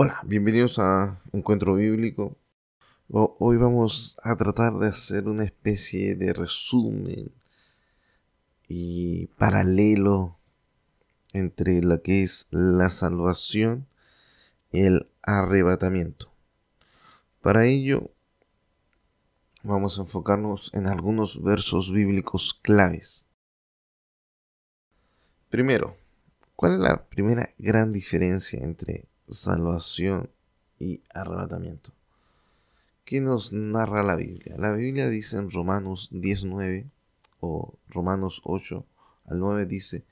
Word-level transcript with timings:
Hola, 0.00 0.20
bienvenidos 0.24 0.78
a 0.78 1.20
Encuentro 1.32 1.74
Bíblico. 1.74 2.36
Hoy 3.08 3.56
vamos 3.56 4.16
a 4.22 4.36
tratar 4.36 4.74
de 4.74 4.86
hacer 4.86 5.26
una 5.26 5.42
especie 5.42 6.14
de 6.14 6.32
resumen 6.32 7.32
y 8.68 9.26
paralelo 9.38 10.38
entre 11.32 11.82
lo 11.82 12.00
que 12.00 12.22
es 12.22 12.46
la 12.52 12.90
salvación 12.90 13.88
y 14.70 14.82
el 14.82 15.10
arrebatamiento. 15.20 16.32
Para 17.42 17.64
ello 17.66 18.12
vamos 19.64 19.98
a 19.98 20.02
enfocarnos 20.02 20.70
en 20.74 20.86
algunos 20.86 21.42
versos 21.42 21.92
bíblicos 21.92 22.54
claves. 22.62 23.26
Primero, 25.50 25.96
¿cuál 26.54 26.74
es 26.74 26.78
la 26.78 27.08
primera 27.08 27.52
gran 27.58 27.90
diferencia 27.90 28.60
entre 28.62 29.08
salvación 29.30 30.30
y 30.78 31.02
arrebatamiento. 31.12 31.92
¿Qué 33.04 33.20
nos 33.20 33.52
narra 33.52 34.02
la 34.02 34.16
Biblia? 34.16 34.56
La 34.58 34.72
Biblia 34.72 35.08
dice 35.08 35.38
en 35.38 35.50
Romanos 35.50 36.08
19 36.12 36.86
o 37.40 37.74
Romanos 37.88 38.42
8 38.44 38.84
al 39.26 39.38
9 39.38 39.66
dice, 39.66 40.04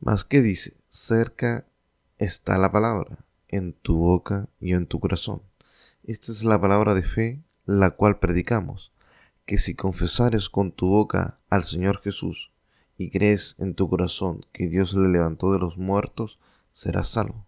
más 0.00 0.24
que 0.24 0.40
dice, 0.40 0.72
cerca 0.88 1.66
está 2.18 2.58
la 2.58 2.72
palabra, 2.72 3.18
en 3.48 3.72
tu 3.72 3.96
boca 3.96 4.48
y 4.60 4.72
en 4.72 4.86
tu 4.86 5.00
corazón. 5.00 5.42
Esta 6.04 6.32
es 6.32 6.44
la 6.44 6.60
palabra 6.60 6.94
de 6.94 7.02
fe, 7.02 7.42
la 7.66 7.90
cual 7.90 8.18
predicamos, 8.18 8.92
que 9.44 9.58
si 9.58 9.74
confesares 9.74 10.48
con 10.48 10.72
tu 10.72 10.88
boca 10.88 11.38
al 11.48 11.64
Señor 11.64 12.00
Jesús 12.00 12.52
y 12.98 13.10
crees 13.10 13.56
en 13.58 13.74
tu 13.74 13.88
corazón 13.88 14.46
que 14.52 14.68
Dios 14.68 14.94
le 14.94 15.08
levantó 15.08 15.52
de 15.52 15.58
los 15.58 15.76
muertos, 15.76 16.38
serás 16.72 17.08
salvo 17.08 17.46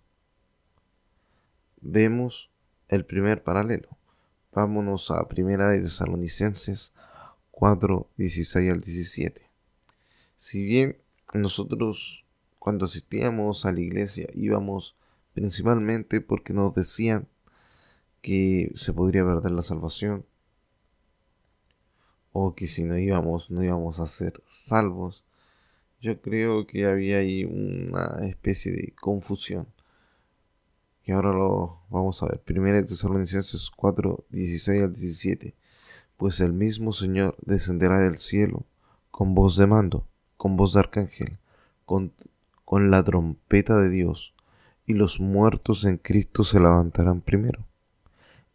vemos 1.82 2.50
el 2.88 3.04
primer 3.04 3.42
paralelo. 3.42 3.88
Vámonos 4.52 5.10
a 5.10 5.28
Primera 5.28 5.68
de 5.68 5.80
Tesalonicenses 5.80 6.92
4, 7.50 8.08
16 8.16 8.70
al 8.70 8.80
17. 8.80 9.50
Si 10.36 10.64
bien 10.64 10.98
nosotros 11.34 12.24
cuando 12.58 12.84
asistíamos 12.84 13.66
a 13.66 13.72
la 13.72 13.80
iglesia 13.80 14.28
íbamos 14.34 14.96
principalmente 15.34 16.20
porque 16.20 16.52
nos 16.52 16.74
decían 16.74 17.28
que 18.20 18.70
se 18.74 18.92
podría 18.92 19.24
perder 19.24 19.52
la 19.52 19.62
salvación 19.62 20.24
o 22.32 22.54
que 22.54 22.66
si 22.66 22.84
no 22.84 22.98
íbamos 22.98 23.50
no 23.50 23.62
íbamos 23.64 23.98
a 23.98 24.06
ser 24.06 24.42
salvos, 24.46 25.24
yo 26.00 26.20
creo 26.20 26.66
que 26.66 26.86
había 26.86 27.18
ahí 27.18 27.44
una 27.44 28.26
especie 28.26 28.72
de 28.72 28.92
confusión. 29.00 29.66
Y 31.04 31.12
ahora 31.12 31.32
lo 31.32 31.80
vamos 31.90 32.22
a 32.22 32.26
ver. 32.26 32.40
Primera 32.40 32.82
Tesalonicenses 32.84 33.70
4, 33.70 34.24
16 34.30 34.82
al 34.82 34.92
17. 34.92 35.54
Pues 36.16 36.40
el 36.40 36.52
mismo 36.52 36.92
Señor 36.92 37.36
descenderá 37.44 37.98
del 37.98 38.18
cielo 38.18 38.64
con 39.10 39.34
voz 39.34 39.56
de 39.56 39.66
mando, 39.66 40.06
con 40.36 40.56
voz 40.56 40.74
de 40.74 40.80
arcángel, 40.80 41.38
con, 41.84 42.12
con 42.64 42.90
la 42.90 43.02
trompeta 43.02 43.76
de 43.78 43.90
Dios, 43.90 44.34
y 44.86 44.94
los 44.94 45.20
muertos 45.20 45.84
en 45.84 45.98
Cristo 45.98 46.44
se 46.44 46.60
levantarán 46.60 47.20
primero. 47.20 47.66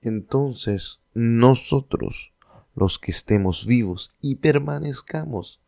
Entonces 0.01 1.01
nosotros, 1.13 2.33
los 2.75 2.97
que 2.99 3.11
estemos 3.11 3.65
vivos 3.65 4.11
y 4.21 4.35
permanezcamos, 4.35 5.61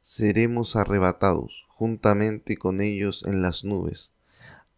seremos 0.00 0.76
arrebatados 0.76 1.66
juntamente 1.68 2.56
con 2.56 2.80
ellos 2.80 3.24
en 3.26 3.42
las 3.42 3.64
nubes 3.64 4.12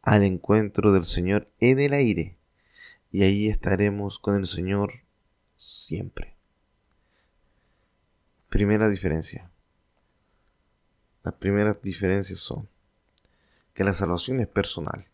al 0.04 0.22
encuentro 0.22 0.92
del 0.92 1.04
Señor 1.04 1.48
en 1.60 1.80
el 1.80 1.94
aire, 1.94 2.36
y 3.10 3.22
ahí 3.22 3.48
estaremos 3.48 4.18
con 4.18 4.36
el 4.36 4.46
Señor 4.46 4.92
siempre. 5.56 6.36
Primera 8.50 8.88
diferencia. 8.90 9.50
Las 11.22 11.34
primeras 11.34 11.80
diferencias 11.80 12.38
son 12.38 12.68
que 13.72 13.82
la 13.82 13.94
salvación 13.94 14.40
es 14.40 14.46
personal. 14.46 15.06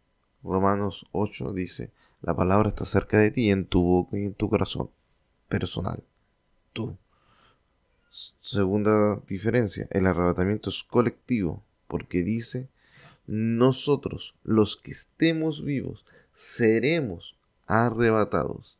Romanos 0.42 1.06
8 1.12 1.52
dice, 1.52 1.92
la 2.20 2.34
palabra 2.34 2.68
está 2.68 2.84
cerca 2.84 3.18
de 3.18 3.30
ti, 3.30 3.50
en 3.50 3.66
tu 3.66 3.82
boca 3.82 4.18
y 4.18 4.24
en 4.24 4.34
tu 4.34 4.50
corazón. 4.50 4.90
Personal. 5.48 6.02
Tú. 6.72 6.96
Segunda 8.10 9.20
diferencia, 9.20 9.86
el 9.90 10.06
arrebatamiento 10.06 10.68
es 10.68 10.82
colectivo, 10.82 11.62
porque 11.86 12.22
dice 12.22 12.68
nosotros, 13.30 14.34
los 14.42 14.76
que 14.76 14.90
estemos 14.90 15.64
vivos, 15.64 16.04
seremos 16.32 17.38
arrebatados. 17.68 18.76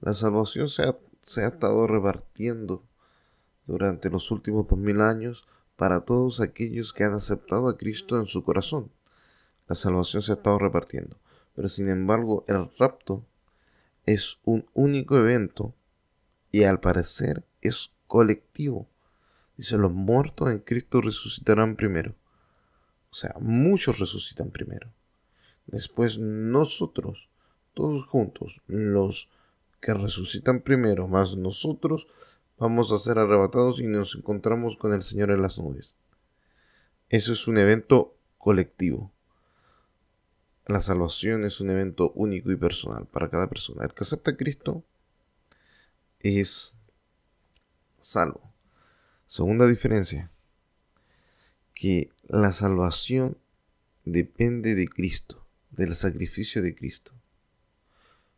La 0.00 0.12
salvación 0.12 0.68
se 0.68 0.82
ha, 0.82 1.46
estado 1.46 1.86
repartiendo 1.86 2.82
durante 3.68 4.10
los 4.10 4.32
últimos 4.32 4.66
dos 4.66 4.76
mil 4.76 5.00
años 5.00 5.46
para 5.76 6.00
todos 6.00 6.40
aquellos 6.40 6.92
que 6.92 7.04
han 7.04 7.14
aceptado 7.14 7.68
a 7.68 7.78
Cristo 7.78 8.18
en 8.18 8.26
su 8.26 8.42
corazón. 8.42 8.90
La 9.68 9.76
salvación 9.76 10.20
se 10.20 10.32
ha 10.32 10.34
estado 10.34 10.58
repartiendo. 10.58 11.16
Pero 11.54 11.68
sin 11.68 11.88
embargo, 11.88 12.44
el 12.48 12.68
rapto 12.76 13.24
es 14.04 14.40
un 14.44 14.66
único 14.74 15.16
evento 15.16 15.72
y 16.50 16.64
al 16.64 16.80
parecer 16.80 17.44
es 17.62 17.92
colectivo. 18.08 18.88
Dice, 19.56 19.78
los 19.78 19.92
muertos 19.92 20.50
en 20.50 20.58
Cristo 20.58 21.00
resucitarán 21.00 21.76
primero. 21.76 22.16
O 23.14 23.16
sea, 23.16 23.36
muchos 23.38 24.00
resucitan 24.00 24.50
primero. 24.50 24.92
Después 25.66 26.18
nosotros, 26.18 27.28
todos 27.72 28.06
juntos, 28.06 28.60
los 28.66 29.30
que 29.80 29.94
resucitan 29.94 30.62
primero, 30.62 31.06
más 31.06 31.36
nosotros, 31.36 32.08
vamos 32.58 32.90
a 32.90 32.98
ser 32.98 33.20
arrebatados 33.20 33.78
y 33.78 33.86
nos 33.86 34.16
encontramos 34.16 34.76
con 34.76 34.92
el 34.92 35.00
Señor 35.00 35.30
en 35.30 35.42
las 35.42 35.60
nubes. 35.60 35.94
Eso 37.08 37.32
es 37.32 37.46
un 37.46 37.58
evento 37.58 38.16
colectivo. 38.36 39.12
La 40.66 40.80
salvación 40.80 41.44
es 41.44 41.60
un 41.60 41.70
evento 41.70 42.10
único 42.16 42.50
y 42.50 42.56
personal 42.56 43.06
para 43.06 43.30
cada 43.30 43.48
persona. 43.48 43.84
El 43.84 43.94
que 43.94 44.02
acepta 44.02 44.32
a 44.32 44.36
Cristo 44.36 44.82
es 46.18 46.74
salvo. 48.00 48.40
Segunda 49.24 49.68
diferencia 49.68 50.32
que 51.74 52.10
la 52.28 52.52
salvación 52.52 53.36
depende 54.04 54.74
de 54.74 54.86
Cristo, 54.86 55.46
del 55.70 55.94
sacrificio 55.94 56.62
de 56.62 56.74
Cristo. 56.74 57.12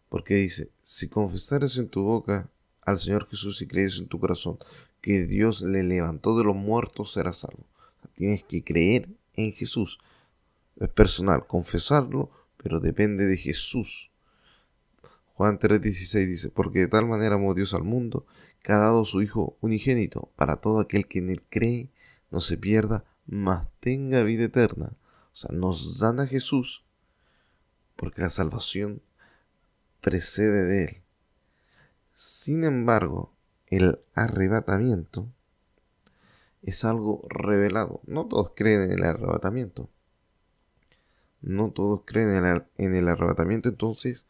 Porque 0.08 0.34
dice, 0.34 0.70
si 0.82 1.08
confesares 1.08 1.76
en 1.76 1.88
tu 1.88 2.02
boca 2.02 2.50
al 2.82 2.98
Señor 2.98 3.28
Jesús 3.28 3.60
y 3.62 3.66
crees 3.66 3.98
en 3.98 4.08
tu 4.08 4.18
corazón 4.18 4.58
que 5.00 5.26
Dios 5.26 5.62
le 5.62 5.82
levantó 5.82 6.36
de 6.38 6.44
los 6.44 6.56
muertos, 6.56 7.12
serás 7.12 7.38
salvo. 7.38 7.66
Tienes 8.14 8.44
que 8.44 8.64
creer 8.64 9.08
en 9.34 9.52
Jesús. 9.52 9.98
Es 10.80 10.88
personal, 10.88 11.46
confesarlo, 11.46 12.30
pero 12.56 12.80
depende 12.80 13.26
de 13.26 13.36
Jesús. 13.36 14.10
Juan 15.34 15.58
3:16 15.58 16.26
dice, 16.26 16.48
porque 16.50 16.80
de 16.80 16.88
tal 16.88 17.06
manera 17.06 17.34
amó 17.34 17.54
Dios 17.54 17.74
al 17.74 17.82
mundo, 17.82 18.26
que 18.62 18.72
ha 18.72 18.78
dado 18.78 19.04
su 19.04 19.20
Hijo 19.20 19.56
unigénito, 19.60 20.30
para 20.36 20.56
todo 20.56 20.80
aquel 20.80 21.06
que 21.06 21.18
en 21.18 21.30
él 21.30 21.42
cree, 21.48 21.90
no 22.30 22.40
se 22.40 22.56
pierda, 22.56 23.04
mas 23.26 23.68
tenga 23.80 24.22
vida 24.22 24.44
eterna. 24.44 24.92
O 25.32 25.36
sea, 25.36 25.50
nos 25.52 25.98
dan 25.98 26.20
a 26.20 26.26
Jesús 26.26 26.84
porque 27.96 28.22
la 28.22 28.30
salvación 28.30 29.02
precede 30.00 30.64
de 30.64 30.84
él. 30.84 31.02
Sin 32.14 32.64
embargo, 32.64 33.34
el 33.66 34.00
arrebatamiento 34.14 35.28
es 36.62 36.84
algo 36.84 37.22
revelado. 37.28 38.00
No 38.06 38.26
todos 38.26 38.52
creen 38.54 38.82
en 38.82 38.92
el 38.92 39.04
arrebatamiento. 39.04 39.90
No 41.40 41.70
todos 41.70 42.02
creen 42.04 42.30
en 42.76 42.94
el, 42.94 43.08
arrebatamiento, 43.08 43.68
entonces 43.68 44.26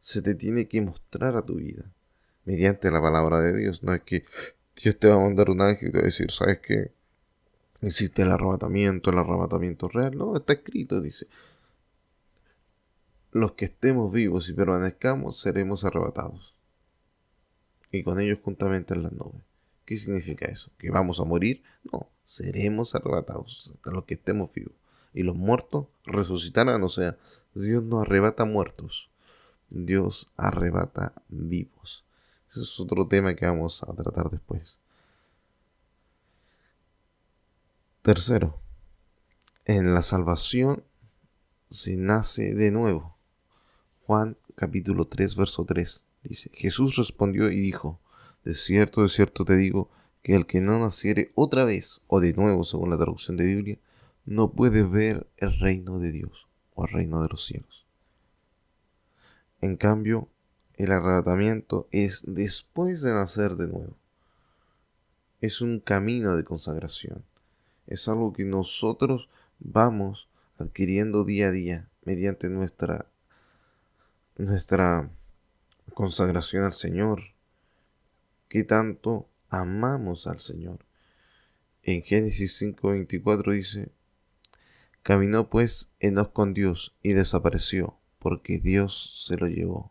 se 0.00 0.20
te 0.20 0.34
tiene 0.34 0.68
que 0.68 0.82
mostrar 0.82 1.36
a 1.36 1.42
tu 1.42 1.56
vida 1.56 1.84
mediante 2.44 2.90
la 2.90 3.00
palabra 3.00 3.40
de 3.40 3.56
Dios. 3.56 3.82
No 3.82 3.94
es 3.94 4.02
que 4.02 4.24
Dios 4.82 4.98
te 4.98 5.08
va 5.08 5.14
a 5.14 5.20
mandar 5.20 5.50
un 5.50 5.62
ángel 5.62 5.88
y 5.88 5.92
te 5.92 5.98
va 5.98 6.02
a 6.02 6.06
decir, 6.06 6.30
¿sabes 6.30 6.58
qué? 6.60 6.92
Existe 7.80 8.22
el 8.22 8.30
arrebatamiento, 8.30 9.10
el 9.10 9.18
arrebatamiento 9.18 9.88
real. 9.88 10.16
No, 10.16 10.36
está 10.36 10.54
escrito, 10.54 11.00
dice. 11.00 11.26
Los 13.30 13.52
que 13.52 13.66
estemos 13.66 14.12
vivos 14.12 14.48
y 14.48 14.54
permanezcamos 14.54 15.38
seremos 15.38 15.84
arrebatados. 15.84 16.54
Y 17.92 18.02
con 18.02 18.20
ellos 18.20 18.38
juntamente 18.42 18.94
en 18.94 19.02
las 19.02 19.12
nubes. 19.12 19.42
¿Qué 19.84 19.96
significa 19.96 20.46
eso? 20.46 20.70
¿Que 20.76 20.90
vamos 20.90 21.20
a 21.20 21.24
morir? 21.24 21.62
No, 21.90 22.10
seremos 22.24 22.94
arrebatados, 22.94 23.72
los 23.84 24.04
que 24.04 24.14
estemos 24.14 24.52
vivos. 24.52 24.74
Y 25.14 25.22
los 25.22 25.34
muertos 25.34 25.86
resucitarán, 26.04 26.82
o 26.82 26.88
sea, 26.88 27.16
Dios 27.54 27.82
no 27.82 28.00
arrebata 28.00 28.44
muertos, 28.44 29.10
Dios 29.70 30.30
arrebata 30.36 31.14
vivos. 31.28 32.04
Ese 32.50 32.60
es 32.60 32.80
otro 32.80 33.08
tema 33.08 33.34
que 33.34 33.46
vamos 33.46 33.82
a 33.82 33.92
tratar 33.94 34.30
después. 34.30 34.77
Tercero, 38.02 38.62
en 39.64 39.92
la 39.92 40.02
salvación 40.02 40.84
se 41.68 41.96
nace 41.96 42.54
de 42.54 42.70
nuevo. 42.70 43.16
Juan 44.06 44.38
capítulo 44.54 45.04
3, 45.04 45.34
verso 45.34 45.64
3. 45.64 46.04
Dice, 46.22 46.48
Jesús 46.54 46.96
respondió 46.96 47.50
y 47.50 47.58
dijo, 47.58 48.00
de 48.44 48.54
cierto, 48.54 49.02
de 49.02 49.08
cierto 49.08 49.44
te 49.44 49.56
digo, 49.56 49.90
que 50.22 50.36
el 50.36 50.46
que 50.46 50.60
no 50.60 50.78
naciere 50.78 51.32
otra 51.34 51.64
vez, 51.64 52.00
o 52.06 52.20
de 52.20 52.34
nuevo 52.34 52.62
según 52.62 52.90
la 52.90 52.96
traducción 52.96 53.36
de 53.36 53.44
Biblia, 53.44 53.78
no 54.24 54.52
puede 54.52 54.84
ver 54.84 55.26
el 55.36 55.58
reino 55.58 55.98
de 55.98 56.12
Dios 56.12 56.48
o 56.74 56.84
el 56.84 56.92
reino 56.92 57.20
de 57.20 57.28
los 57.28 57.44
cielos. 57.44 57.84
En 59.60 59.76
cambio, 59.76 60.28
el 60.74 60.92
arrebatamiento 60.92 61.88
es 61.90 62.22
después 62.26 63.02
de 63.02 63.12
nacer 63.12 63.56
de 63.56 63.66
nuevo. 63.66 63.96
Es 65.40 65.60
un 65.60 65.80
camino 65.80 66.36
de 66.36 66.44
consagración. 66.44 67.24
Es 67.88 68.06
algo 68.06 68.32
que 68.32 68.44
nosotros 68.44 69.28
vamos 69.58 70.28
adquiriendo 70.58 71.24
día 71.24 71.48
a 71.48 71.50
día 71.50 71.88
mediante 72.04 72.48
nuestra 72.48 73.06
nuestra 74.36 75.10
consagración 75.94 76.64
al 76.64 76.72
Señor, 76.72 77.22
que 78.48 78.62
tanto 78.62 79.28
amamos 79.48 80.26
al 80.26 80.38
Señor. 80.38 80.78
En 81.82 82.02
Génesis 82.02 82.56
5:24 82.62 83.52
dice, 83.52 83.90
Caminó 85.02 85.48
pues 85.48 85.90
Enoch 86.00 86.32
con 86.32 86.54
Dios 86.54 86.94
y 87.02 87.14
desapareció, 87.14 87.98
porque 88.18 88.58
Dios 88.58 89.24
se 89.26 89.36
lo 89.36 89.48
llevó. 89.48 89.90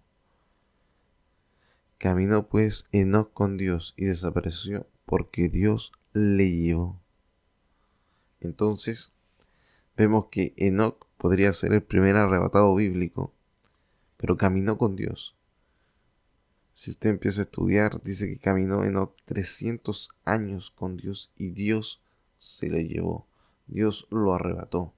Caminó 1.97 2.47
pues 2.47 2.87
Enoch 2.91 3.33
con 3.33 3.57
Dios 3.57 3.95
y 3.97 4.05
desapareció, 4.05 4.87
porque 5.05 5.49
Dios 5.49 5.91
le 6.13 6.51
llevó. 6.51 7.01
Entonces, 8.41 9.11
vemos 9.95 10.27
que 10.31 10.53
Enoch 10.57 11.07
podría 11.17 11.53
ser 11.53 11.73
el 11.73 11.83
primer 11.83 12.15
arrebatado 12.15 12.73
bíblico 12.75 13.33
pero 14.17 14.35
caminó 14.35 14.77
con 14.77 14.95
Dios. 14.95 15.35
Si 16.73 16.91
usted 16.91 17.11
empieza 17.11 17.41
a 17.41 17.43
estudiar, 17.45 18.01
dice 18.01 18.27
que 18.27 18.39
caminó 18.39 18.83
en 18.83 18.97
300 19.25 20.09
años 20.25 20.71
con 20.71 20.97
Dios 20.97 21.31
y 21.37 21.49
Dios 21.49 22.03
se 22.39 22.69
le 22.69 22.87
llevó. 22.87 23.27
Dios 23.67 24.07
lo 24.11 24.33
arrebató. 24.33 24.93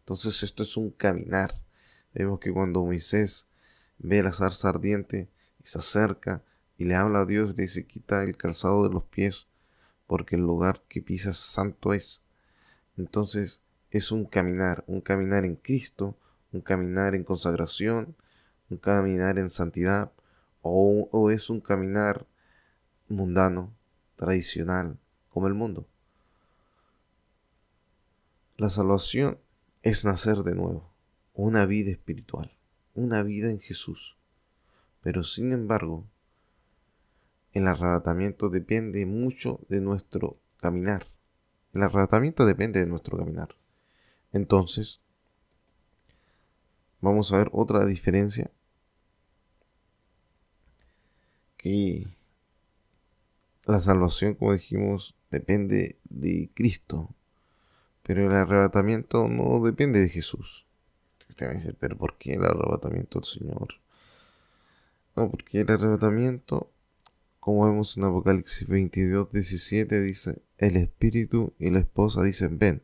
Entonces 0.00 0.42
esto 0.42 0.62
es 0.62 0.76
un 0.76 0.90
caminar. 0.90 1.60
Vemos 2.12 2.40
que 2.40 2.52
cuando 2.52 2.84
Moisés 2.84 3.46
ve 3.98 4.22
la 4.22 4.32
zarza 4.32 4.68
ardiente 4.68 5.28
y 5.62 5.66
se 5.66 5.78
acerca 5.78 6.42
y 6.76 6.84
le 6.84 6.96
habla 6.96 7.20
a 7.20 7.26
Dios, 7.26 7.56
le 7.56 7.62
dice, 7.62 7.86
quita 7.86 8.24
el 8.24 8.36
calzado 8.36 8.82
de 8.82 8.92
los 8.92 9.04
pies, 9.04 9.46
porque 10.06 10.36
el 10.36 10.42
lugar 10.42 10.82
que 10.88 11.02
pisas 11.02 11.36
santo 11.36 11.94
es. 11.94 12.22
Entonces 13.00 13.62
es 13.90 14.12
un 14.12 14.26
caminar, 14.26 14.84
un 14.86 15.00
caminar 15.00 15.46
en 15.46 15.56
Cristo, 15.56 16.18
un 16.52 16.60
caminar 16.60 17.14
en 17.14 17.24
consagración, 17.24 18.14
un 18.68 18.76
caminar 18.76 19.38
en 19.38 19.48
santidad 19.48 20.12
o, 20.60 21.30
es 21.30 21.48
un 21.48 21.62
caminar 21.62 22.26
mundano, 23.08 23.72
tradicional, 24.16 24.98
como 25.30 25.46
el 25.46 25.54
mundo. 25.54 25.86
La 28.58 28.68
salvación 28.68 29.38
es 29.82 30.04
nacer 30.04 30.42
de 30.42 30.54
nuevo, 30.54 30.92
una 31.32 31.64
vida 31.64 31.90
espiritual, 31.90 32.52
una 32.94 33.22
vida 33.22 33.50
en 33.50 33.60
Jesús. 33.60 34.18
Pero 35.00 35.22
sin 35.22 35.52
embargo, 35.52 36.04
el 37.54 37.66
arrebatamiento 37.66 38.50
depende 38.50 39.06
mucho 39.06 39.60
de 39.70 39.80
nuestro 39.80 40.36
caminar. 40.58 41.06
El 41.72 41.82
arrebatamiento 41.82 42.46
depende 42.46 42.80
de 42.80 42.86
nuestro 42.86 43.16
caminar. 43.16 43.54
Entonces, 44.32 45.00
vamos 47.00 47.32
a 47.32 47.38
ver 47.38 47.50
otra 47.52 47.84
diferencia 47.84 48.50
que 51.56 52.06
la 53.66 53.78
salvación, 53.78 54.34
como 54.34 54.54
dijimos, 54.54 55.14
depende 55.30 55.98
de 56.04 56.50
Cristo, 56.54 57.14
pero 58.02 58.26
el 58.26 58.32
arrebatamiento 58.34 59.28
no 59.28 59.60
depende 59.60 60.00
de 60.00 60.08
Jesús. 60.08 60.66
Usted 61.28 61.46
a 61.46 61.52
decir, 61.52 61.76
pero 61.78 61.96
¿por 61.96 62.16
qué 62.18 62.32
el 62.32 62.44
arrebatamiento 62.44 63.20
del 63.20 63.24
Señor? 63.24 63.68
No, 65.14 65.30
porque 65.30 65.60
el 65.60 65.70
arrebatamiento, 65.70 66.70
como 67.40 67.66
vemos 67.66 67.96
en 67.96 68.04
Apocalipsis 68.04 68.68
22, 68.68 69.32
17, 69.32 70.00
dice, 70.00 70.42
el 70.58 70.76
espíritu 70.76 71.54
y 71.58 71.70
la 71.70 71.80
esposa 71.80 72.22
dicen, 72.22 72.58
ven, 72.58 72.82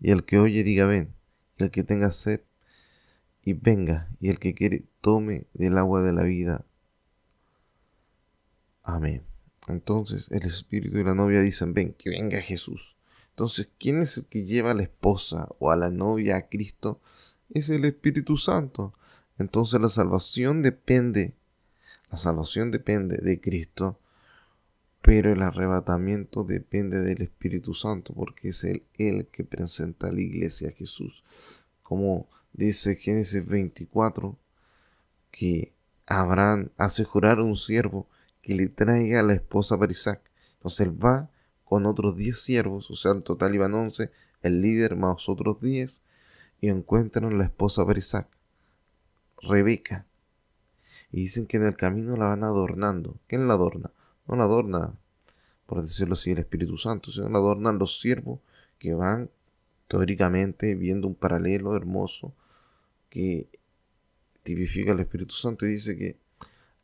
y 0.00 0.10
el 0.10 0.24
que 0.24 0.38
oye 0.38 0.62
diga, 0.62 0.86
ven, 0.86 1.14
y 1.58 1.64
el 1.64 1.70
que 1.70 1.82
tenga 1.82 2.12
sed, 2.12 2.42
y 3.42 3.54
venga, 3.54 4.08
y 4.20 4.28
el 4.28 4.38
que 4.38 4.54
quiere, 4.54 4.84
tome 5.00 5.46
del 5.54 5.78
agua 5.78 6.02
de 6.02 6.12
la 6.12 6.22
vida 6.22 6.64
Amén. 8.86 9.24
Entonces 9.66 10.28
el 10.30 10.44
espíritu 10.44 10.98
y 10.98 11.04
la 11.04 11.16
novia 11.16 11.40
dicen, 11.40 11.74
ven, 11.74 11.92
que 11.92 12.08
venga 12.08 12.40
Jesús. 12.40 12.96
Entonces, 13.30 13.68
¿quién 13.78 14.00
es 14.00 14.16
el 14.16 14.26
que 14.26 14.44
lleva 14.44 14.70
a 14.70 14.74
la 14.74 14.84
esposa 14.84 15.48
o 15.58 15.72
a 15.72 15.76
la 15.76 15.90
novia 15.90 16.36
a 16.36 16.48
Cristo? 16.48 17.00
Es 17.50 17.68
el 17.68 17.84
Espíritu 17.84 18.36
Santo. 18.36 18.94
Entonces 19.38 19.80
la 19.80 19.88
salvación 19.88 20.62
depende, 20.62 21.34
la 22.10 22.16
salvación 22.16 22.70
depende 22.70 23.18
de 23.18 23.40
Cristo, 23.40 23.98
pero 25.02 25.32
el 25.32 25.42
arrebatamiento 25.42 26.44
depende 26.44 27.00
del 27.00 27.22
Espíritu 27.22 27.74
Santo, 27.74 28.12
porque 28.12 28.48
es 28.48 28.64
él 28.64 28.82
el 28.94 29.26
que 29.26 29.44
presenta 29.44 30.08
a 30.08 30.12
la 30.12 30.20
iglesia 30.20 30.68
a 30.68 30.72
Jesús. 30.72 31.24
Como 31.82 32.28
dice 32.52 32.96
Génesis 32.96 33.46
24, 33.46 34.36
que 35.30 35.72
Abraham 36.06 36.70
hace 36.76 37.04
jurar 37.04 37.38
a 37.38 37.44
un 37.44 37.56
siervo 37.56 38.08
que 38.42 38.54
le 38.54 38.68
traiga 38.68 39.20
a 39.20 39.22
la 39.22 39.34
esposa 39.34 39.78
para 39.78 39.92
Isaac. 39.92 40.30
Entonces 40.54 40.80
él 40.80 41.04
va 41.04 41.30
con 41.64 41.84
otros 41.84 42.16
10 42.16 42.40
siervos, 42.40 42.90
o 42.90 42.94
sea, 42.94 43.12
en 43.12 43.22
total 43.22 43.54
iban 43.54 43.74
11, 43.74 44.10
el 44.42 44.60
líder 44.62 44.96
más 44.96 45.28
otros 45.28 45.60
10, 45.60 46.00
y 46.60 46.68
encuentran 46.68 47.36
la 47.36 47.44
esposa 47.44 47.84
para 47.84 47.98
Isaac, 47.98 48.28
Rebeca. 49.42 50.06
Y 51.16 51.20
dicen 51.20 51.46
que 51.46 51.56
en 51.56 51.64
el 51.64 51.76
camino 51.76 52.14
la 52.14 52.26
van 52.26 52.44
adornando. 52.44 53.16
¿Quién 53.26 53.48
la 53.48 53.54
adorna? 53.54 53.90
No 54.28 54.36
la 54.36 54.44
adorna, 54.44 54.92
por 55.64 55.80
decirlo 55.80 56.12
así, 56.12 56.32
el 56.32 56.40
Espíritu 56.40 56.76
Santo, 56.76 57.10
sino 57.10 57.30
la 57.30 57.38
adornan 57.38 57.78
los 57.78 58.00
siervos 58.00 58.40
que 58.78 58.92
van 58.92 59.30
teóricamente 59.88 60.74
viendo 60.74 61.08
un 61.08 61.14
paralelo 61.14 61.74
hermoso 61.74 62.34
que 63.08 63.48
tipifica 64.42 64.92
el 64.92 65.00
Espíritu 65.00 65.34
Santo 65.34 65.64
y 65.64 65.70
dice 65.70 65.96
que 65.96 66.18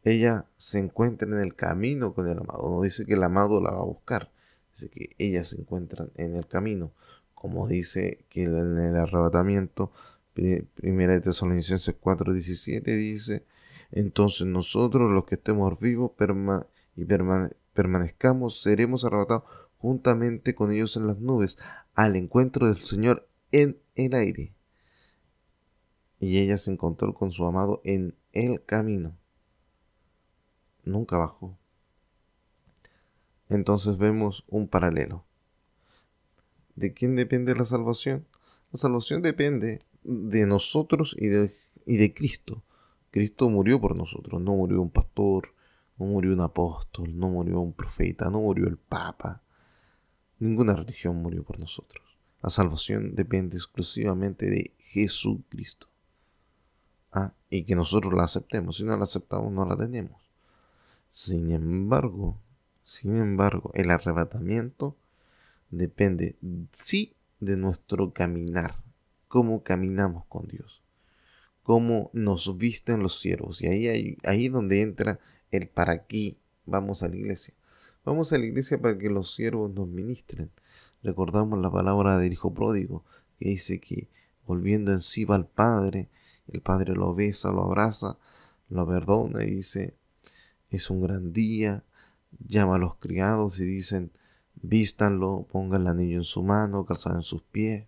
ella 0.02 0.47
se 0.57 0.78
encuentra 0.78 1.28
en 1.28 1.38
el 1.38 1.54
camino 1.54 2.14
con 2.14 2.26
el 2.26 2.38
amado. 2.38 2.71
No 2.71 2.80
dice 2.80 3.04
que 3.04 3.12
el 3.12 3.23
amado 3.25 3.61
la 3.61 3.73
va 3.73 3.80
a 3.80 3.85
buscar, 3.85 4.33
dice 4.73 4.88
que 4.88 5.14
ellas 5.18 5.49
se 5.49 5.61
encuentran 5.61 6.11
en 6.14 6.37
el 6.37 6.47
camino. 6.47 6.92
Como 7.35 7.68
dice 7.68 8.25
que 8.30 8.45
en 8.45 8.78
el 8.78 8.97
arrebatamiento, 8.97 9.92
primera 10.33 11.12
de 11.12 11.21
Tesalonicenses 11.21 11.95
4:17 12.00 12.97
dice, 12.97 13.45
entonces 13.92 14.46
nosotros 14.46 15.11
los 15.11 15.25
que 15.25 15.37
estemos 15.37 15.78
vivos 15.78 16.12
y 16.96 17.04
permanezcamos, 17.04 18.62
seremos 18.62 19.04
arrebatados 19.04 19.44
juntamente 19.78 20.54
con 20.54 20.72
ellos 20.72 20.96
en 20.96 21.06
las 21.06 21.18
nubes, 21.18 21.58
al 21.94 22.16
encuentro 22.16 22.66
del 22.66 22.76
Señor 22.76 23.28
en 23.50 23.78
el 23.94 24.14
aire. 24.14 24.52
Y 26.18 26.38
ella 26.38 26.58
se 26.58 26.70
encontró 26.70 27.14
con 27.14 27.32
su 27.32 27.44
amado 27.44 27.80
en 27.84 28.14
el 28.32 28.64
camino 28.64 29.16
nunca 30.84 31.16
bajó. 31.16 31.58
Entonces 33.49 33.99
vemos 33.99 34.44
un 34.49 34.68
paralelo. 34.68 35.25
¿De 36.75 36.92
quién 36.94 37.16
depende 37.16 37.54
la 37.54 37.64
salvación? 37.64 38.26
La 38.72 38.78
salvación 38.78 39.22
depende 39.22 39.82
de 40.02 40.46
nosotros 40.46 41.14
y 41.18 41.28
de, 41.28 41.54
y 41.84 41.99
de 41.99 42.14
Cristo. 42.14 42.62
Cristo 43.12 43.49
murió 43.49 43.81
por 43.81 43.95
nosotros, 43.95 44.40
no 44.40 44.57
murió 44.57 44.83
un 44.83 44.90
pastor, 44.90 45.54
no 45.99 46.07
murió 46.07 46.33
un 46.33 46.40
apóstol, 46.40 47.16
no 47.16 47.28
murió 47.28 47.61
un 47.61 47.75
profeta, 47.75 48.31
no 48.31 48.40
murió 48.40 48.66
el 48.66 48.78
papa. 48.78 49.42
Ninguna 50.40 50.75
religión 50.75 51.16
murió 51.16 51.45
por 51.45 51.61
nosotros. 51.61 52.02
La 52.42 52.50
salvación 52.50 53.14
depende 53.14 53.57
exclusivamente 53.57 54.50
de 54.50 54.73
Jesucristo. 54.78 55.87
Ah, 57.12 57.33
y 57.50 57.64
que 57.64 57.76
nosotros 57.76 58.14
la 58.14 58.25
aceptemos. 58.25 58.78
Si 58.78 58.85
no 58.85 58.97
la 58.97 59.04
aceptamos, 59.04 59.52
no 59.52 59.64
la 59.66 59.76
tenemos. 59.76 60.21
Sin 61.11 61.50
embargo, 61.50 62.38
sin 62.85 63.16
embargo, 63.16 63.71
el 63.75 63.90
arrebatamiento 63.90 64.97
depende 65.71 66.37
sí 66.73 67.14
de 67.40 67.57
nuestro 67.57 68.12
caminar, 68.12 68.83
cómo 69.28 69.62
caminamos 69.62 70.25
con 70.26 70.47
Dios, 70.47 70.82
cómo 71.62 72.11
nos 72.12 72.57
visten 72.57 73.02
los 73.02 73.21
siervos. 73.21 73.62
Y 73.62 73.69
ahí, 73.69 74.19
ahí, 74.25 74.49
donde 74.49 74.83
entra 74.83 75.21
el 75.50 75.69
para 75.69 76.07
qué 76.07 76.37
vamos 76.66 77.02
a 77.02 77.09
la 77.09 77.16
iglesia. 77.16 77.54
Vamos 78.04 78.33
a 78.33 78.38
la 78.38 78.47
iglesia 78.47 78.81
para 78.81 78.99
que 78.99 79.09
los 79.09 79.35
siervos 79.35 79.73
nos 79.73 79.88
ministren. 79.88 80.50
Recordamos 81.02 81.61
la 81.61 81.71
palabra 81.71 82.19
del 82.19 82.33
Hijo 82.33 82.52
Pródigo, 82.52 83.04
que 83.38 83.50
dice 83.50 83.81
que 83.81 84.09
volviendo 84.47 84.92
en 84.92 85.00
sí 85.00 85.25
va 85.25 85.37
al 85.37 85.47
Padre 85.47 86.09
El 86.49 86.61
padre 86.61 86.95
lo 86.95 87.14
besa, 87.14 87.52
lo 87.52 87.62
abraza, 87.62 88.19
lo 88.69 88.87
perdona 88.87 89.45
y 89.45 89.50
dice, 89.50 89.95
es 90.71 90.90
un 90.90 91.00
gran 91.00 91.33
día, 91.33 91.85
llama 92.47 92.75
a 92.75 92.78
los 92.78 92.97
criados 92.97 93.61
y 93.61 93.64
dicen, 93.64 94.11
vístanlo, 94.54 95.47
pongan 95.50 95.83
el 95.83 95.88
anillo 95.88 96.16
en 96.16 96.25
su 96.25 96.42
mano, 96.42 96.85
calzado 96.85 97.16
en 97.16 97.23
sus 97.23 97.42
pies. 97.42 97.87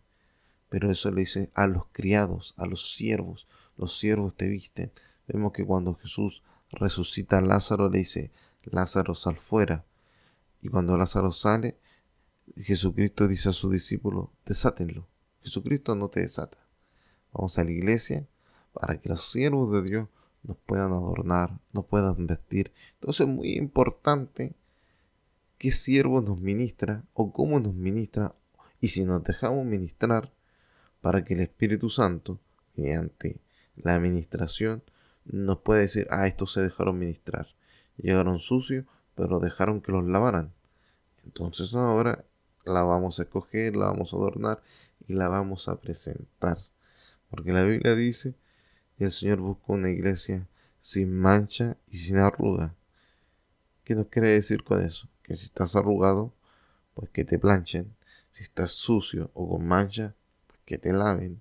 Pero 0.68 0.90
eso 0.90 1.10
le 1.10 1.20
dice 1.22 1.50
a 1.54 1.66
los 1.66 1.86
criados, 1.92 2.54
a 2.56 2.66
los 2.66 2.94
siervos, 2.94 3.46
los 3.76 3.98
siervos 3.98 4.34
te 4.34 4.46
visten. 4.46 4.92
Vemos 5.26 5.52
que 5.52 5.64
cuando 5.64 5.94
Jesús 5.94 6.42
resucita 6.70 7.38
a 7.38 7.40
Lázaro 7.40 7.88
le 7.88 7.98
dice, 7.98 8.30
Lázaro 8.64 9.14
sal 9.14 9.36
fuera. 9.36 9.84
Y 10.62 10.68
cuando 10.68 10.96
Lázaro 10.96 11.32
sale, 11.32 11.78
Jesucristo 12.56 13.26
dice 13.26 13.50
a 13.50 13.52
sus 13.52 13.72
discípulos, 13.72 14.28
desátenlo. 14.44 15.06
Jesucristo 15.42 15.94
no 15.94 16.08
te 16.08 16.20
desata. 16.20 16.58
Vamos 17.32 17.58
a 17.58 17.64
la 17.64 17.70
iglesia 17.70 18.26
para 18.72 19.00
que 19.00 19.08
los 19.08 19.30
siervos 19.30 19.72
de 19.72 19.82
Dios 19.82 20.08
nos 20.42 20.56
puedan 20.58 20.92
adornar, 20.92 21.58
nos 21.72 21.86
puedan 21.86 22.26
vestir. 22.26 22.72
Entonces 22.94 23.26
es 23.26 23.32
muy 23.32 23.56
importante 23.56 24.54
qué 25.58 25.70
siervo 25.70 26.20
nos 26.20 26.40
ministra 26.40 27.04
o 27.14 27.32
cómo 27.32 27.60
nos 27.60 27.74
ministra 27.74 28.34
y 28.80 28.88
si 28.88 29.04
nos 29.04 29.24
dejamos 29.24 29.64
ministrar 29.64 30.32
para 31.00 31.24
que 31.24 31.34
el 31.34 31.40
Espíritu 31.40 31.90
Santo, 31.90 32.40
mediante 32.76 33.40
la 33.76 33.94
administración, 33.94 34.82
nos 35.24 35.58
pueda 35.58 35.80
decir, 35.80 36.06
ah, 36.10 36.26
estos 36.26 36.52
se 36.52 36.60
dejaron 36.60 36.98
ministrar. 36.98 37.48
Llegaron 37.96 38.38
sucios, 38.38 38.84
pero 39.14 39.40
dejaron 39.40 39.80
que 39.80 39.92
los 39.92 40.04
lavaran. 40.04 40.52
Entonces 41.24 41.74
ahora 41.74 42.24
la 42.64 42.82
vamos 42.82 43.18
a 43.18 43.24
escoger, 43.24 43.76
la 43.76 43.86
vamos 43.86 44.12
a 44.12 44.16
adornar 44.16 44.62
y 45.06 45.14
la 45.14 45.28
vamos 45.28 45.68
a 45.68 45.80
presentar. 45.80 46.58
Porque 47.30 47.52
la 47.52 47.64
Biblia 47.64 47.94
dice 47.94 48.34
que 48.96 49.04
el 49.04 49.10
Señor 49.10 49.40
busca 49.40 49.72
una 49.72 49.90
iglesia 49.90 50.46
sin 50.80 51.12
mancha 51.12 51.76
y 51.88 51.96
sin 51.96 52.18
arruga. 52.18 52.74
¿Qué 53.84 53.94
nos 53.94 54.06
quiere 54.06 54.30
decir 54.30 54.64
con 54.64 54.82
eso? 54.82 55.08
Que 55.22 55.34
si 55.36 55.46
estás 55.46 55.76
arrugado, 55.76 56.32
pues 56.94 57.10
que 57.10 57.24
te 57.24 57.38
planchen. 57.38 57.94
Si 58.30 58.42
estás 58.42 58.70
sucio 58.70 59.30
o 59.34 59.48
con 59.48 59.66
mancha, 59.66 60.14
pues 60.46 60.58
que 60.64 60.78
te 60.78 60.92
laven. 60.92 61.40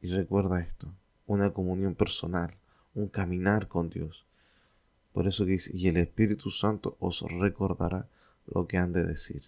Y 0.00 0.08
recuerda 0.08 0.60
esto, 0.60 0.92
una 1.26 1.50
comunión 1.52 1.94
personal, 1.94 2.56
un 2.94 3.08
caminar 3.08 3.68
con 3.68 3.90
Dios. 3.90 4.26
Por 5.12 5.26
eso 5.26 5.44
que 5.44 5.52
dice, 5.52 5.70
y 5.74 5.88
el 5.88 5.96
Espíritu 5.96 6.50
Santo 6.50 6.96
os 7.00 7.22
recordará 7.22 8.08
lo 8.46 8.66
que 8.66 8.78
han 8.78 8.92
de 8.92 9.04
decir. 9.04 9.44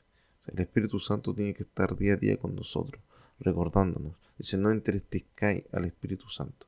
el 0.46 0.60
Espíritu 0.60 0.98
Santo 0.98 1.34
tiene 1.34 1.52
que 1.52 1.64
estar 1.64 1.94
día 1.96 2.14
a 2.14 2.16
día 2.16 2.38
con 2.38 2.54
nosotros, 2.54 3.02
recordándonos. 3.38 4.14
Dice, 4.38 4.56
no 4.56 4.70
entristezcáis 4.70 5.64
al 5.72 5.84
Espíritu 5.84 6.28
Santo. 6.28 6.66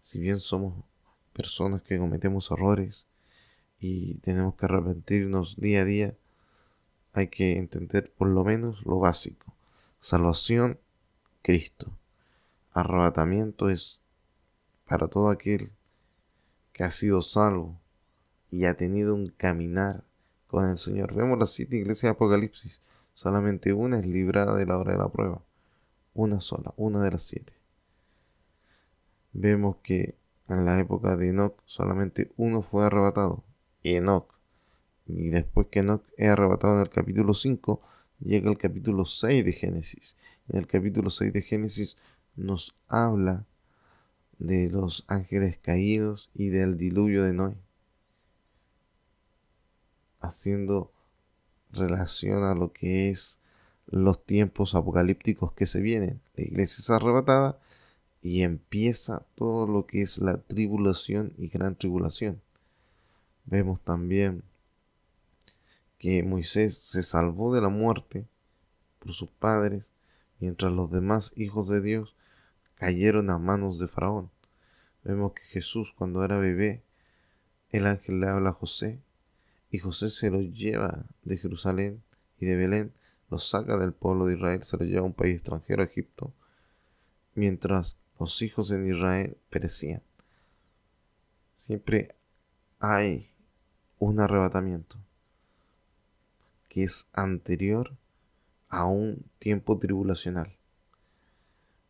Si 0.00 0.18
bien 0.18 0.40
somos 0.40 0.84
personas 1.32 1.82
que 1.82 1.98
cometemos 1.98 2.50
errores 2.50 3.06
y 3.78 4.14
tenemos 4.16 4.54
que 4.54 4.64
arrepentirnos 4.64 5.56
día 5.56 5.82
a 5.82 5.84
día, 5.84 6.14
hay 7.12 7.28
que 7.28 7.58
entender 7.58 8.10
por 8.12 8.28
lo 8.28 8.42
menos 8.44 8.84
lo 8.86 8.98
básico. 8.98 9.54
Salvación, 10.00 10.78
Cristo. 11.42 11.92
Arrebatamiento 12.72 13.68
es 13.68 14.00
para 14.86 15.08
todo 15.08 15.30
aquel 15.30 15.72
que 16.72 16.84
ha 16.84 16.90
sido 16.90 17.20
salvo 17.20 17.78
y 18.50 18.64
ha 18.64 18.76
tenido 18.76 19.14
un 19.14 19.26
caminar 19.26 20.04
con 20.46 20.68
el 20.68 20.78
Señor. 20.78 21.14
Vemos 21.14 21.38
las 21.38 21.50
siete 21.50 21.76
iglesias 21.76 22.02
de 22.02 22.08
Apocalipsis. 22.10 22.80
Solamente 23.14 23.72
una 23.72 23.98
es 23.98 24.06
librada 24.06 24.56
de 24.56 24.66
la 24.66 24.78
hora 24.78 24.92
de 24.92 24.98
la 24.98 25.08
prueba. 25.08 25.42
Una 26.14 26.40
sola, 26.40 26.72
una 26.76 27.02
de 27.02 27.10
las 27.10 27.22
siete. 27.22 27.54
Vemos 29.32 29.76
que 29.82 30.16
en 30.48 30.64
la 30.64 30.78
época 30.78 31.16
de 31.16 31.30
Enoch 31.30 31.58
solamente 31.64 32.30
uno 32.36 32.62
fue 32.62 32.84
arrebatado, 32.84 33.44
Enoch. 33.82 34.34
Y 35.06 35.28
después 35.28 35.68
que 35.68 35.80
Enoch 35.80 36.04
es 36.16 36.28
arrebatado 36.28 36.76
en 36.76 36.82
el 36.82 36.90
capítulo 36.90 37.34
5, 37.34 37.80
llega 38.20 38.50
el 38.50 38.58
capítulo 38.58 39.04
6 39.04 39.44
de 39.44 39.52
Génesis. 39.52 40.16
En 40.48 40.58
el 40.58 40.66
capítulo 40.66 41.10
6 41.10 41.32
de 41.32 41.42
Génesis 41.42 41.96
nos 42.36 42.74
habla 42.88 43.46
de 44.38 44.70
los 44.70 45.04
ángeles 45.08 45.58
caídos 45.58 46.30
y 46.34 46.48
del 46.48 46.76
diluvio 46.76 47.22
de 47.24 47.32
Noé 47.32 47.56
haciendo 50.22 50.92
relación 51.70 52.44
a 52.44 52.54
lo 52.54 52.72
que 52.72 53.10
es 53.10 53.40
los 53.86 54.24
tiempos 54.24 54.74
apocalípticos 54.74 55.52
que 55.52 55.66
se 55.66 55.80
vienen. 55.80 56.22
La 56.34 56.44
iglesia 56.44 56.80
es 56.80 56.90
arrebatada 56.90 57.58
y 58.22 58.42
empieza 58.42 59.26
todo 59.34 59.66
lo 59.66 59.86
que 59.86 60.00
es 60.00 60.18
la 60.18 60.38
tribulación 60.38 61.34
y 61.36 61.48
gran 61.48 61.76
tribulación. 61.76 62.40
Vemos 63.44 63.80
también 63.80 64.44
que 65.98 66.22
Moisés 66.22 66.78
se 66.78 67.02
salvó 67.02 67.52
de 67.52 67.60
la 67.60 67.68
muerte 67.68 68.26
por 69.00 69.12
sus 69.12 69.28
padres, 69.28 69.84
mientras 70.38 70.72
los 70.72 70.90
demás 70.90 71.32
hijos 71.36 71.68
de 71.68 71.80
Dios 71.80 72.14
cayeron 72.82 73.30
a 73.30 73.38
manos 73.38 73.78
de 73.78 73.86
Faraón. 73.86 74.28
Vemos 75.04 75.34
que 75.34 75.42
Jesús 75.42 75.94
cuando 75.96 76.24
era 76.24 76.38
bebé, 76.38 76.82
el 77.70 77.86
ángel 77.86 78.18
le 78.18 78.26
habla 78.26 78.50
a 78.50 78.54
José 78.54 79.00
y 79.70 79.78
José 79.78 80.08
se 80.08 80.30
los 80.30 80.52
lleva 80.52 81.06
de 81.22 81.36
Jerusalén 81.36 82.02
y 82.40 82.46
de 82.46 82.56
Belén, 82.56 82.92
los 83.30 83.48
saca 83.48 83.76
del 83.76 83.92
pueblo 83.92 84.26
de 84.26 84.34
Israel, 84.34 84.64
se 84.64 84.76
los 84.78 84.88
lleva 84.88 85.02
a 85.02 85.04
un 85.04 85.12
país 85.12 85.36
extranjero, 85.36 85.80
a 85.80 85.84
Egipto, 85.86 86.34
mientras 87.36 87.96
los 88.18 88.42
hijos 88.42 88.68
de 88.68 88.84
Israel 88.90 89.36
perecían. 89.48 90.02
Siempre 91.54 92.16
hay 92.80 93.30
un 94.00 94.18
arrebatamiento 94.18 94.98
que 96.68 96.82
es 96.82 97.08
anterior 97.12 97.96
a 98.68 98.86
un 98.86 99.24
tiempo 99.38 99.78
tribulacional. 99.78 100.56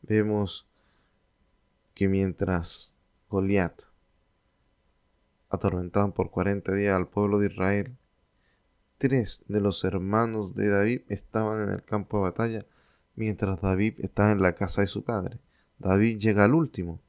Vemos 0.03 0.67
que 1.95 2.09
mientras 2.09 2.95
Goliat 3.29 3.83
atormentaban 5.53 6.13
por 6.13 6.31
cuarenta 6.31 6.75
días 6.75 6.97
al 6.97 7.09
pueblo 7.09 7.39
de 7.39 7.47
Israel. 7.47 7.97
Tres 8.99 9.45
de 9.49 9.61
los 9.61 9.85
hermanos 9.85 10.55
de 10.55 10.69
David 10.69 11.03
estaban 11.09 11.63
en 11.63 11.75
el 11.75 11.85
campo 11.85 12.19
de 12.19 12.23
batalla, 12.23 12.67
mientras 13.17 13.61
David 13.61 13.95
estaba 13.99 14.31
en 14.31 14.41
la 14.41 14.55
casa 14.55 14.81
de 14.81 14.87
su 14.87 15.05
padre. 15.05 15.41
David 15.79 16.19
llega 16.19 16.45
al 16.45 16.55
último 16.55 17.01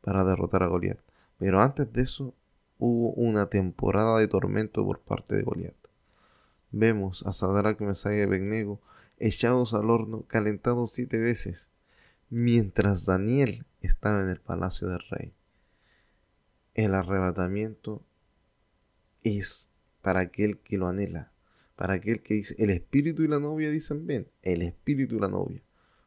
para 0.00 0.24
derrotar 0.24 0.62
a 0.62 0.66
Goliat. 0.66 0.98
Pero 1.38 1.60
antes 1.60 1.92
de 1.92 2.02
eso 2.02 2.34
hubo 2.78 3.12
una 3.14 3.46
temporada 3.46 4.18
de 4.18 4.28
tormento 4.28 4.84
por 4.84 5.00
parte 5.00 5.34
de 5.34 5.42
Goliat. 5.42 5.74
Vemos 6.70 7.24
a 7.26 7.32
Sadrach, 7.32 7.80
Mesach 7.80 8.14
y 8.14 8.20
Abednego 8.20 8.80
echados 9.18 9.74
al 9.74 9.90
horno, 9.90 10.24
calentados 10.28 10.92
siete 10.92 11.18
veces, 11.18 11.70
mientras 12.30 13.06
Daniel 13.06 13.64
estaba 13.80 14.20
en 14.22 14.28
el 14.28 14.40
palacio 14.40 14.88
del 14.88 15.00
rey 15.10 15.34
el 16.78 16.94
arrebatamiento 16.94 18.04
es 19.24 19.68
para 20.00 20.20
aquel 20.20 20.58
que 20.58 20.78
lo 20.78 20.86
anhela, 20.86 21.32
para 21.74 21.94
aquel 21.94 22.22
que 22.22 22.34
dice, 22.34 22.54
el 22.58 22.70
espíritu 22.70 23.24
y 23.24 23.28
la 23.28 23.40
novia 23.40 23.68
dicen, 23.68 24.06
ven, 24.06 24.28
el 24.42 24.62
espíritu 24.62 25.16
y 25.16 25.20
la 25.20 25.26
novia. 25.26 25.60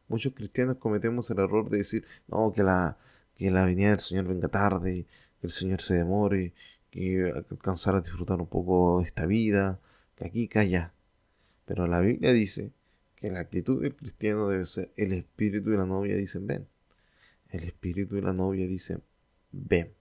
Muchos 0.07 0.33
cristianos 0.33 0.77
cometemos 0.77 1.29
el 1.29 1.39
error 1.39 1.69
de 1.69 1.79
decir, 1.79 2.05
no, 2.29 2.53
que 2.53 2.63
la, 2.63 2.97
que 3.35 3.51
la 3.51 3.65
venida 3.65 3.89
del 3.89 3.99
Señor 3.99 4.29
venga 4.29 4.47
tarde, 4.47 5.07
que 5.41 5.47
el 5.47 5.51
Señor 5.51 5.81
se 5.81 5.95
demore, 5.95 6.53
que 6.89 7.29
alcanzar 7.49 7.95
a 7.95 8.01
disfrutar 8.01 8.39
un 8.39 8.47
poco 8.47 9.01
esta 9.01 9.25
vida, 9.25 9.81
que 10.15 10.25
aquí, 10.25 10.47
que 10.47 10.59
allá. 10.59 10.93
Pero 11.65 11.85
la 11.85 11.99
Biblia 11.99 12.31
dice 12.31 12.71
que 13.17 13.29
la 13.29 13.41
actitud 13.41 13.81
del 13.81 13.93
cristiano 13.93 14.47
debe 14.47 14.65
ser, 14.65 14.93
el 14.95 15.11
espíritu 15.11 15.71
y 15.71 15.75
la 15.75 15.85
novia 15.85 16.15
dicen, 16.15 16.47
ven. 16.47 16.65
El 17.51 17.63
espíritu 17.65 18.15
y 18.15 18.22
la 18.22 18.34
novia 18.34 18.65
dicen, 18.65 19.03
ven. 19.51 19.93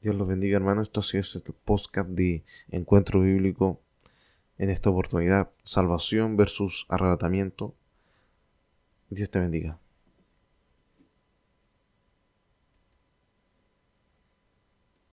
Dios 0.00 0.14
los 0.14 0.28
bendiga, 0.28 0.56
hermano. 0.56 0.80
Esto 0.80 1.00
ha 1.00 1.02
sido 1.02 1.24
el 1.34 1.54
podcast 1.54 2.08
de 2.10 2.44
Encuentro 2.68 3.20
Bíblico 3.20 3.80
en 4.58 4.70
esta 4.70 4.90
oportunidad. 4.90 5.50
Salvación 5.64 6.36
versus 6.36 6.86
arrebatamiento. 6.88 7.74
Dios 9.10 9.28
te 9.30 9.40
bendiga. 9.40 9.80